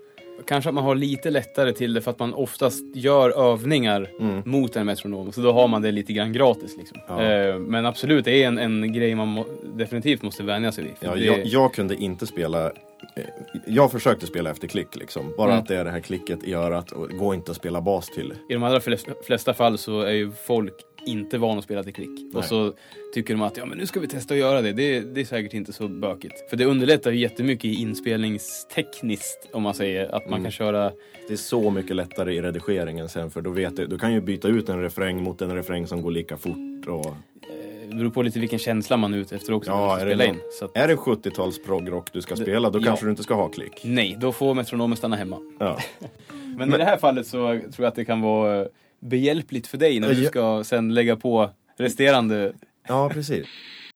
[0.46, 4.42] kanske att man har lite lättare till det för att man oftast gör övningar Mm.
[4.44, 5.32] mot en metronom.
[5.32, 6.76] Så då har man det lite grann gratis.
[6.78, 6.98] Liksom.
[7.08, 7.22] Ja.
[7.22, 10.92] Eh, men absolut, det är en, en grej man må, definitivt måste vänja sig vid.
[11.00, 13.24] Ja, det, jag, jag kunde inte spela eh,
[13.66, 15.34] jag försökte spela efter klick liksom.
[15.36, 15.62] Bara Mm.
[15.62, 18.32] att det är det här klicket i örat och går inte att spela bas till.
[18.48, 20.74] I de allra flesta, flesta fall så är ju folk
[21.06, 22.10] inte vana att spela till klick.
[22.10, 22.30] Nej.
[22.34, 22.72] Och så
[23.14, 24.72] tycker de att ja, men nu ska vi testa att göra det.
[24.72, 25.00] det.
[25.00, 26.50] Det är säkert inte så bökigt.
[26.50, 30.42] För det underlättar ju jättemycket inspelningstekniskt om man säger att man Mm.
[30.42, 30.92] kan köra
[31.28, 34.20] Det är så mycket lättare i redigeringen sen för då vet du, du kan ju
[34.20, 36.86] byta ut en refräng mot en refräng som går lika fort.
[36.88, 39.70] Och, eh, Det beror på lite vilken känsla man är ute efter också.
[39.70, 40.38] Ja, är det in.
[40.58, 42.82] Så att, är det 70-tals progrock du ska spela då ja.
[42.84, 43.80] kanske du inte ska ha klick.
[43.84, 45.38] nej, då får metronomen stanna hemma.
[45.58, 45.78] Ja.
[46.58, 48.66] Men, i det här fallet så tror jag att det kan vara
[49.04, 52.52] behjälpligt för dig när du ska sen lägga på resterande.
[52.88, 53.46] ja, precis.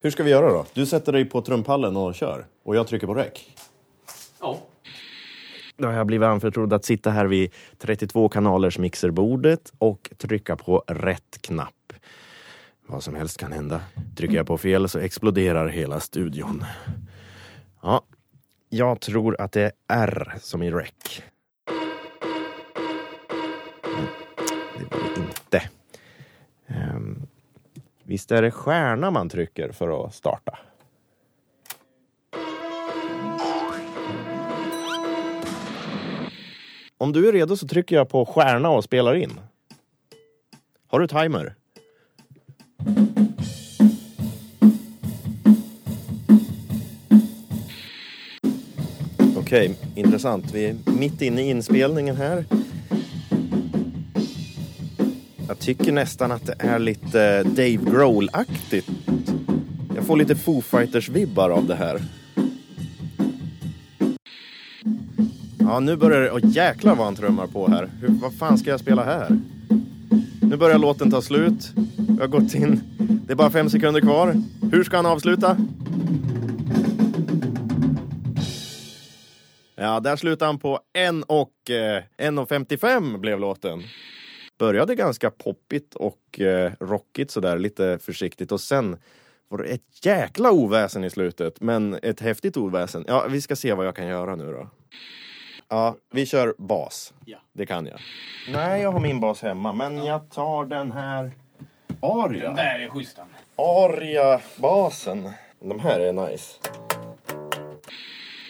[0.00, 0.66] Hur ska vi göra då?
[0.72, 3.56] Du sätter dig på trumpallen och kör och jag trycker på räck.
[4.40, 4.58] Ja.
[5.76, 10.84] Då har jag blivit anförtrodd att sitta här vid 32 kanalers mixerbordet och trycka på
[10.86, 11.92] rätt knapp.
[12.86, 13.80] Vad som helst kan hända.
[14.16, 16.64] Trycker jag på fel så exploderar hela studion.
[17.82, 18.02] Ja,
[18.68, 21.22] jag tror att det är R som i rec.
[24.78, 25.62] Det var det inte.
[26.66, 27.26] Um,
[28.04, 30.58] visst är det stjärna man trycker för att starta?
[36.98, 39.40] Om du är redo så trycker jag på stjärna och spelar in.
[40.86, 41.54] Har du timer?
[49.36, 50.54] Okej, intressant.
[50.54, 52.44] Vi är mitt inne i inspelningen här.
[55.48, 58.90] Jag tycker nästan att det är lite Dave Grohl-aktigt.
[59.96, 62.00] Jag får lite Foo Fighters-vibbar av det här.
[65.58, 66.30] Ja, nu börjar det...
[66.32, 67.88] Åh jäklar vad han trummar på här.
[68.00, 69.38] Hur, vad fan ska jag spela här?
[70.42, 71.72] Nu börjar låten ta slut.
[72.08, 72.80] Jag har gått in.
[73.26, 74.42] Det är bara fem sekunder kvar.
[74.72, 75.56] Hur ska han avsluta?
[79.76, 81.70] Ja, där slutade han på en och...
[81.70, 83.82] Eh, 1.55 blev låten.
[84.58, 88.52] Började ganska poppigt och eh, rockigt sådär, lite försiktigt.
[88.52, 88.96] Och sen
[89.48, 91.60] var det ett jäkla oväsen i slutet.
[91.60, 93.04] Men ett häftigt oväsen.
[93.08, 94.68] Ja, vi ska se vad jag kan göra nu då.
[95.68, 97.14] Ja, vi kör bas.
[97.24, 97.38] Ja.
[97.52, 98.00] Det kan jag.
[98.52, 101.32] Nej, jag har min bas hemma, men jag tar den här
[102.00, 102.52] Aria.
[102.52, 103.18] Där är schysst.
[103.56, 105.30] Aria-basen.
[105.60, 106.54] De här är nice.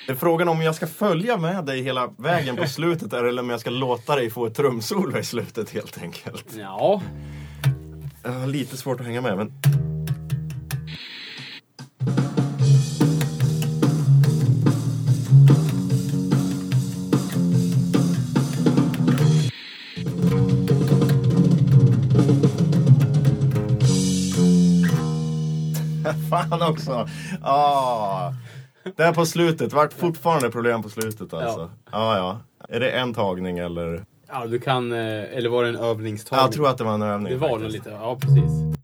[0.09, 3.51] Det är frågan om jag ska följa med dig hela vägen på slutet eller om
[3.51, 6.45] jag ska låta dig få ett trumsolo i slutet helt enkelt.
[6.59, 7.03] Ja,
[8.23, 9.53] Jag har lite svårt att hänga med, men...
[26.31, 27.09] Fan också!
[27.43, 28.33] Ah.
[28.97, 31.71] Där på slutet, vart fortfarande problem på slutet alltså.
[31.93, 32.41] Ja, ja.
[32.69, 34.05] Är det en tagning eller?
[34.29, 34.99] ja du kan, eh,
[35.37, 36.43] eller var det en övningstagning?
[36.45, 37.33] Jag tror att det var en övning.
[37.33, 37.85] Det var nog faktiskt.
[37.85, 38.79] lite, ja precis.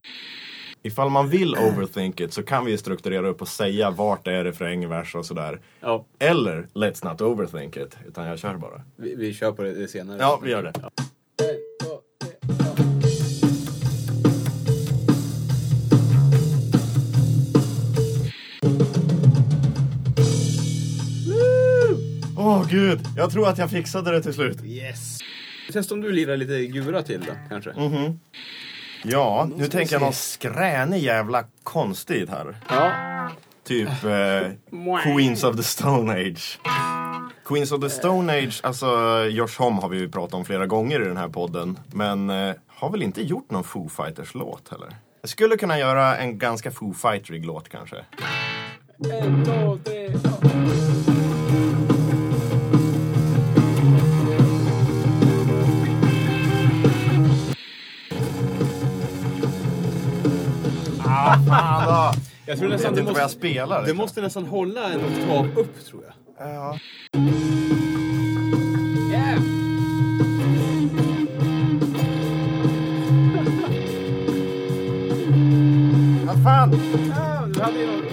[0.83, 4.45] Ifall man vill overthink it så kan vi strukturera upp och säga vart det är
[4.45, 5.61] refräng, vers och sådär.
[5.81, 8.83] Ja, Eller let's not overthink it, utan jag kör bara.
[8.97, 10.19] vi, vi kör på det, senare.
[10.21, 10.73] Ja, vi gör det.
[10.83, 11.05] Åh
[22.75, 24.65] gud, jag tror att jag fixade det till slut.
[24.65, 25.19] Yes!
[25.73, 27.71] Testa om du lirar lite gura till då, kanske?
[27.71, 28.21] Mm.
[29.03, 32.57] Ja, nu tänker jag någon skränig jävla konstigt här.
[32.69, 33.31] Ja.
[33.67, 34.51] Typ eh,
[35.03, 36.59] Queens of the Stone Age.
[37.45, 38.87] Queens of the Stone Age, alltså
[39.31, 41.79] Josh Homme har vi ju pratat om flera gånger i den här podden.
[41.93, 44.89] Men eh, har väl inte gjort någon Foo Fighters-låt heller?
[45.21, 47.97] Jag skulle kunna göra en ganska Foo Fighterig låt kanske.
[49.11, 50.09] En, två, tre,
[61.49, 62.21] Fan då!
[62.47, 63.77] Jag tror nästan vet inte vad jag måste, spelar.
[63.81, 63.97] du liksom.
[63.97, 66.13] måste nästan hålla en oktav upp, tror jag.
[66.49, 66.79] Ja.
[69.13, 69.41] Yeah.
[76.27, 76.71] Vad fan!
[77.55, 78.05] Du hade ju någon...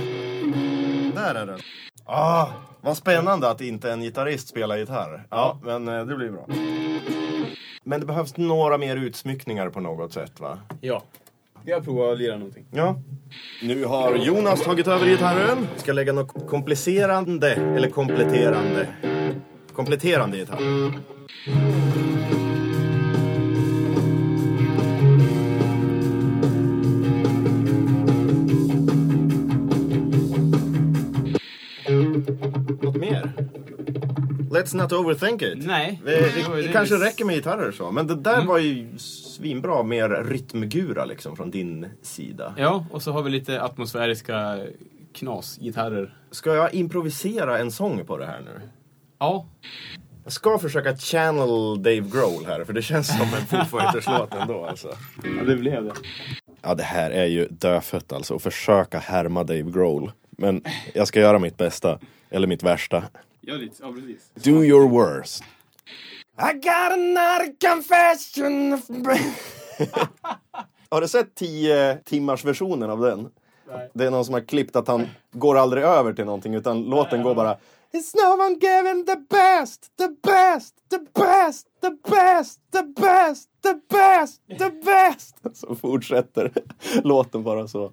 [1.16, 1.60] Där är den.
[2.06, 2.48] Ah,
[2.82, 5.28] vad spännande att inte en gitarrist spelar gitarr.
[5.30, 6.46] Ja, men eh, det blir bra.
[7.84, 10.60] Men det behövs några mer utsmyckningar på något sätt va?
[10.82, 11.04] Ja.
[11.66, 12.66] Jag provar att lira någonting.
[12.72, 12.96] Ja.
[13.64, 15.68] Nu har Jonas tagit över gitarren.
[15.78, 18.88] Ska lägga något komplicerande, eller kompletterande,
[19.76, 20.92] Kompletterande gitarr.
[32.82, 33.32] Något mer?
[34.52, 35.66] Let's not overthink it.
[35.66, 36.02] Nej.
[36.06, 37.92] Vi, Det vi, det det kanske vi- räcker med gitarrer så.
[37.92, 38.88] Men det där var ju
[39.42, 42.54] svinbra, mer rytmgura liksom från din sida.
[42.58, 44.60] Ja, och så har vi lite atmosfäriska
[45.14, 46.16] knasgitarrer.
[46.32, 48.62] Ska jag improvisera en sång på det här nu?
[49.20, 49.46] Ja,
[50.24, 54.66] Jag ska försöka channel Dave Grohl här, för det känns som en Foo Fighters-låt ändå
[54.66, 54.88] alltså.
[55.38, 55.94] ja det blev det.
[56.62, 60.12] Ja, det här är ju dödfött alltså, att försöka härma Dave Grohl.
[60.30, 62.00] Men jag ska göra mitt bästa,
[62.30, 63.04] eller mitt värsta.
[63.42, 63.54] Ja
[63.96, 64.32] precis.
[64.44, 65.44] Do your worst.
[66.44, 68.90] I got another confession of...
[70.90, 73.30] Har du sett 10 timmars versionen av den?
[73.72, 73.90] Nej.
[73.94, 77.24] Det är någon som har klippt att han går aldrig över till någonting utan låten
[77.24, 77.58] går bara
[77.94, 83.74] It's no one giving the best, the best, the best, the best, the best, the
[83.90, 85.36] best, the best.
[85.58, 86.52] Så fortsätter
[87.04, 87.92] låten bara så.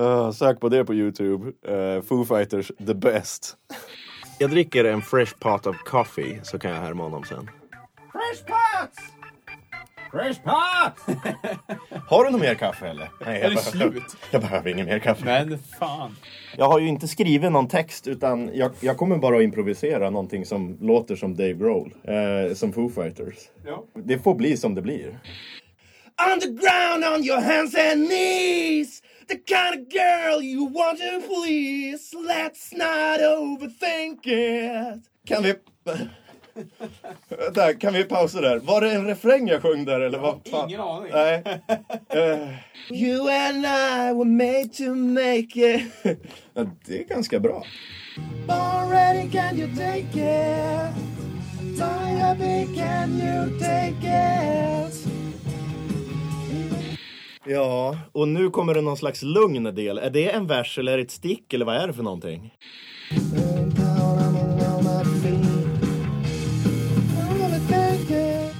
[0.00, 1.52] Uh, sök på det på Youtube.
[1.68, 3.56] Uh, Foo Fighters, the best.
[4.38, 7.50] Jag dricker en fresh pot of coffee så kan jag härma honom sen.
[8.12, 8.98] Fresh pots!
[10.12, 11.16] Fresh pot!
[12.08, 13.10] Har du något mer kaffe eller?
[13.26, 14.16] Nej, Är det jag, behöver, slut?
[14.30, 15.24] jag behöver ingen mer kaffe.
[15.24, 16.16] Men fan.
[16.56, 20.46] Jag har ju inte skrivit någon text utan jag, jag kommer bara att improvisera någonting
[20.46, 21.94] som låter som Dave Grohl.
[22.04, 23.34] Eh, som Foo Fighters.
[23.66, 23.84] Ja.
[23.94, 25.18] Det får bli som det blir.
[26.32, 31.20] On the ground on your hands and knees The kind of girl you want to
[31.26, 35.54] please Let's not overthink it Kan vi...
[37.54, 38.58] Där, kan vi pausa där?
[38.58, 40.68] Var det en refräng jag sjöng där eller vad fan?
[40.68, 41.12] Ingen aning.
[41.12, 41.42] Nej.
[42.08, 42.48] Eh,
[42.90, 45.82] you and I were made to make it.
[46.54, 47.64] ja, det är ganska bra.
[48.48, 50.94] Already can you take it?
[51.76, 55.03] Diaby can you take it?
[57.46, 59.98] Ja, och nu kommer det någon slags lugn del.
[59.98, 62.54] Är det en vers eller är det ett stick eller vad är det för någonting?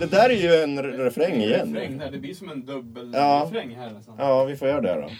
[0.00, 1.74] Det där är ju en re- refräng igen.
[1.74, 3.42] Refräng där, det blir som en dubbel Ja.
[3.46, 4.14] refräng här nästan.
[4.18, 5.10] Ja, vi får göra det då.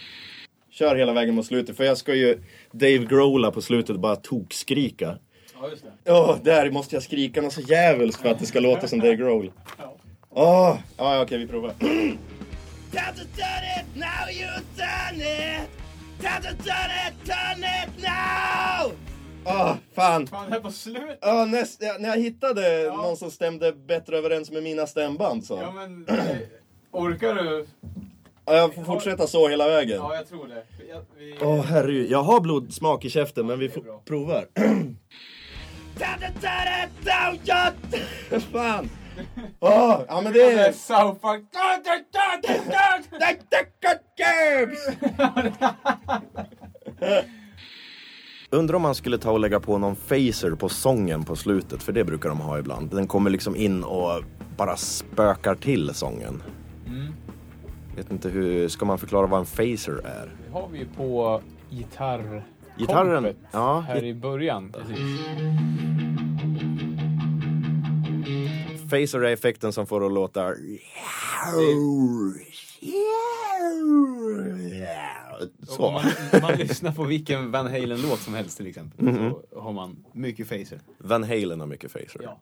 [0.71, 2.37] Kör hela vägen mot slutet, för jag ska ju
[2.71, 5.17] Dave Grohla på slutet bara tokskrika.
[5.61, 5.89] Ja, just det.
[6.03, 9.15] Ja, där måste jag skrika något så djävulskt för att det ska låta som Dave
[9.15, 9.51] Grohl.
[9.77, 9.95] Ja.
[10.29, 10.77] Åh!
[10.97, 11.71] Ja, okej, vi provar.
[12.95, 15.69] Time to turn it, now you done it!
[16.21, 18.91] Time to turn it, turn it now!
[19.45, 20.27] Åh, fan!
[20.27, 21.17] Fan, det här på slut.
[21.21, 25.57] Ja, näst, ja, när jag hittade någon som stämde bättre överens med mina stämband så.
[25.57, 26.37] Ja, men eh,
[26.91, 27.65] orkar du?
[28.45, 29.97] Ja, jag får fortsätta så hela vägen.
[29.97, 30.63] Ja, jag tror det.
[30.89, 31.37] Jag, vi...
[31.41, 33.69] Åh herregud, jag har blodsmak i käften men vi
[34.05, 34.47] provar.
[38.51, 38.89] Fan!
[39.59, 40.71] Åh, ja men det är.
[40.71, 41.43] South Park.
[48.49, 51.93] Undrar om man skulle ta och lägga på någon phaser på sången på slutet, för
[51.93, 52.89] det brukar de ha ibland.
[52.89, 54.23] Den kommer liksom in och
[54.57, 56.43] bara spökar till sången.
[57.95, 60.31] Vet inte hur, ska man förklara vad en phaser är?
[60.47, 62.43] Det har vi ju på gitarr...
[62.77, 64.71] Gitarren, ja, Här i början.
[64.71, 64.97] Precis.
[68.89, 70.53] Phaser är effekten som får det att låta...
[75.67, 75.85] Så.
[75.85, 79.15] Om man, om man lyssnar på vilken Van Halen-låt som helst till exempel
[79.51, 80.79] så har man mycket phaser.
[80.97, 82.21] Van Halen har mycket phaser.
[82.23, 82.41] Ja.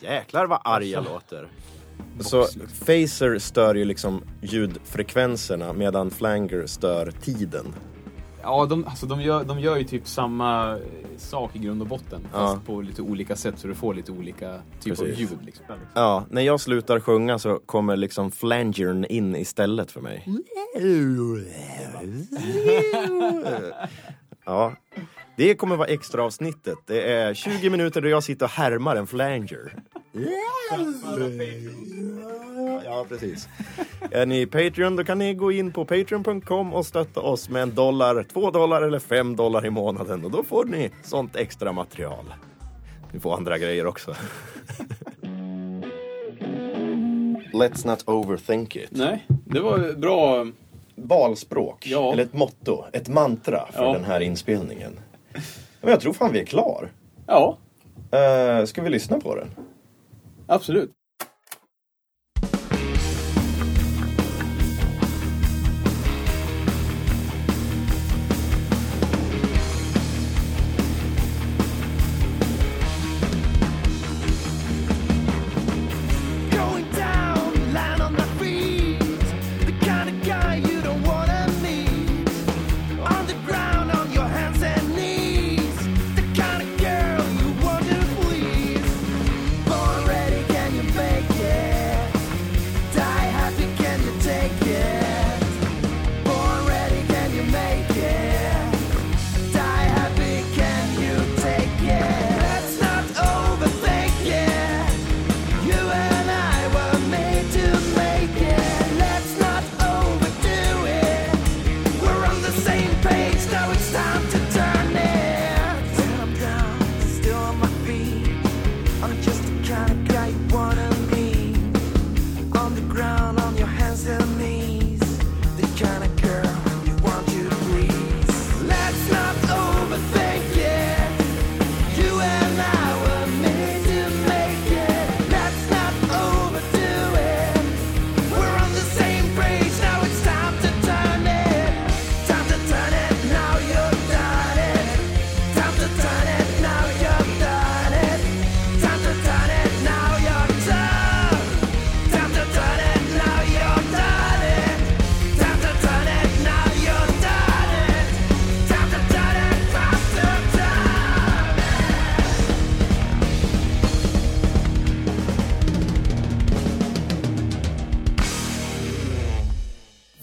[0.00, 1.48] Jäklar vad arga låter.
[2.20, 2.46] Så
[2.86, 7.74] phaser stör ju liksom ljudfrekvenserna medan flanger stör tiden.
[8.42, 10.78] Ja, de, alltså, de, gör, de gör ju typ samma eh,
[11.16, 12.20] sak i grund och botten.
[12.32, 12.60] Fast Ja.
[12.66, 15.38] på lite olika sätt så du får lite olika typ av ljud.
[15.46, 15.64] Liksom.
[15.94, 20.26] Ja, när jag slutar sjunga så kommer liksom flangern in istället för mig.
[24.44, 24.72] Ja,
[25.36, 26.78] det kommer vara extra avsnittet.
[26.86, 29.82] Det är 20 minuter där jag sitter och härmar en flanger.
[32.84, 33.48] Ja, precis.
[34.10, 37.74] Är ni Patreon då kan ni gå in på patreon.com och stötta oss med en
[37.74, 42.24] dollar, två dollar eller fem dollar i månaden och då får ni sånt extra material.
[43.12, 44.14] Ni får andra grejer också.
[47.52, 48.88] Let's not overthink it.
[48.90, 50.46] Nej, det var bra.
[50.94, 52.12] Valspråk, Ja.
[52.12, 53.92] eller ett motto, ett mantra för Ja.
[53.92, 54.92] den här inspelningen.
[55.80, 56.88] Men jag tror fan vi är klar.
[57.26, 57.58] Ja,
[58.14, 59.48] Uh, ska vi lyssna på den?
[60.46, 60.90] absolut.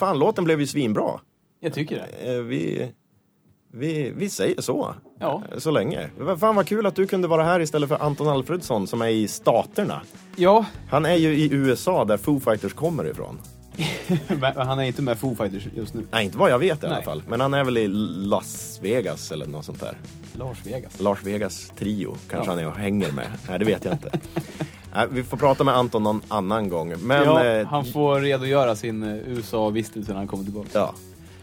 [0.10, 1.20] Fan, låten blev ju svinbra.
[1.60, 2.34] Jag tycker det.
[2.36, 2.92] Eh, Vi,
[3.74, 4.94] vi, vi säger så.
[5.20, 5.44] Ja.
[5.52, 6.10] Eh, Så länge.
[6.40, 9.28] Fan vad kul att du kunde vara här istället för Anton Alfredsson som är i
[9.28, 10.02] Staterna.
[10.36, 13.38] Ja, Han är ju i USA där Foo Fighters kommer ifrån.
[14.56, 16.04] han är inte med Foo Fighters just nu.
[16.12, 17.04] Nej, inte vad jag vet i alla Nej.
[17.06, 17.24] fall.
[17.28, 17.88] Men han är väl i
[18.28, 19.98] Las Vegas eller något sånt där.
[20.34, 21.00] Lars Vegas.
[21.00, 22.56] Lars Vegas trio kanske Ja.
[22.56, 23.28] han är och hänger med.
[23.50, 24.12] Nej, det vet jag inte.
[24.96, 26.94] Nej, vi får prata med Anton någon annan gång.
[27.02, 30.70] Men, ja, eh, han får redogöra sin eh, USA-vistelse när han kommer tillbaka.
[30.74, 30.94] ja.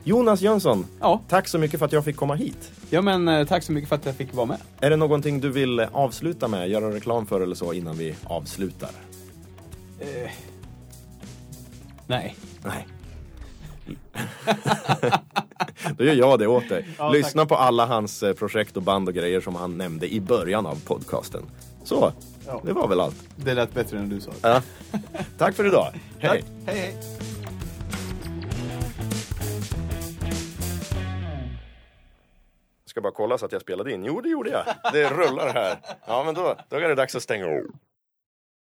[0.04, 1.20] Jonas Jönsson, Ja.
[1.28, 2.70] tack så mycket för att jag fick komma hit.
[2.90, 4.58] Ja, men eh, tack så mycket för att jag fick vara med.
[4.80, 8.90] Är det någonting du vill avsluta med, göra reklam för eller så innan vi avslutar?
[10.00, 10.30] Eh,
[12.06, 12.36] nej.
[12.64, 12.86] Nej.
[15.98, 16.86] Då gör jag det åt dig.
[16.98, 20.20] Ja, Lyssna på alla hans eh, projekt och band och grejer som han nämnde i
[20.20, 21.42] början av podcasten.
[21.84, 22.12] Så,
[22.46, 22.60] Ja.
[22.64, 23.16] det var väl allt.
[23.36, 24.30] Det lät bättre än du sa.
[24.42, 24.62] Ja.
[25.38, 25.92] Tack för idag.
[26.18, 26.44] Hej.
[26.66, 26.96] Hej, hej.
[32.86, 34.04] Ska bara kolla så att jag spelade in.
[34.04, 34.64] Jo, det gjorde jag.
[34.92, 35.78] Det rullar här.
[36.06, 37.62] Ja, men då, då är det dags att stänga av.